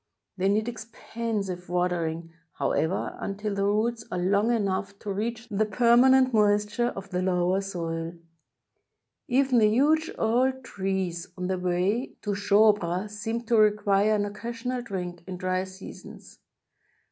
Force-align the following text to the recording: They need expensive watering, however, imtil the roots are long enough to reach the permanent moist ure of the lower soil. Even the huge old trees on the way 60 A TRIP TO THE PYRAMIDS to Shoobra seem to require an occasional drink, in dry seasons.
They 0.35 0.49
need 0.49 0.67
expensive 0.67 1.69
watering, 1.69 2.33
however, 2.53 3.19
imtil 3.21 3.55
the 3.55 3.65
roots 3.65 4.03
are 4.11 4.17
long 4.17 4.51
enough 4.51 4.97
to 4.97 5.13
reach 5.13 5.47
the 5.51 5.67
permanent 5.67 6.33
moist 6.33 6.75
ure 6.79 6.87
of 6.87 7.11
the 7.11 7.21
lower 7.21 7.61
soil. 7.61 8.15
Even 9.27 9.59
the 9.59 9.69
huge 9.69 10.09
old 10.17 10.63
trees 10.63 11.27
on 11.37 11.45
the 11.45 11.59
way 11.59 11.83
60 11.83 11.83
A 11.83 11.85
TRIP 11.85 12.21
TO 12.23 12.31
THE 12.33 12.49
PYRAMIDS 12.49 12.49
to 12.49 12.55
Shoobra 12.55 13.09
seem 13.21 13.41
to 13.43 13.57
require 13.57 14.15
an 14.15 14.25
occasional 14.25 14.81
drink, 14.81 15.23
in 15.27 15.37
dry 15.37 15.63
seasons. 15.65 16.39